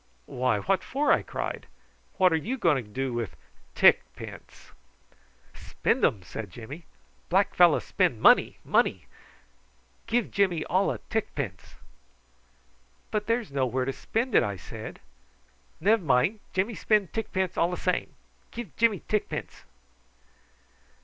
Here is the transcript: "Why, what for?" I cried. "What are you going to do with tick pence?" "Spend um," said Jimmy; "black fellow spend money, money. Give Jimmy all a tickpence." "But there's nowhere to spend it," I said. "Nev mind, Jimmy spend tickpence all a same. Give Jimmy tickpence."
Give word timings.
"Why, 0.25 0.57
what 0.61 0.83
for?" 0.83 1.11
I 1.11 1.21
cried. 1.21 1.67
"What 2.17 2.33
are 2.33 2.35
you 2.35 2.57
going 2.57 2.83
to 2.83 2.89
do 2.89 3.13
with 3.13 3.35
tick 3.75 4.01
pence?" 4.15 4.71
"Spend 5.53 6.03
um," 6.03 6.23
said 6.23 6.49
Jimmy; 6.49 6.85
"black 7.29 7.53
fellow 7.53 7.77
spend 7.77 8.19
money, 8.19 8.57
money. 8.65 9.05
Give 10.07 10.31
Jimmy 10.31 10.65
all 10.65 10.89
a 10.89 10.97
tickpence." 11.11 11.75
"But 13.11 13.27
there's 13.27 13.51
nowhere 13.51 13.85
to 13.85 13.93
spend 13.93 14.33
it," 14.33 14.41
I 14.41 14.55
said. 14.55 15.01
"Nev 15.79 16.01
mind, 16.01 16.39
Jimmy 16.51 16.73
spend 16.73 17.13
tickpence 17.13 17.55
all 17.55 17.71
a 17.71 17.77
same. 17.77 18.15
Give 18.49 18.75
Jimmy 18.77 19.01
tickpence." 19.07 19.65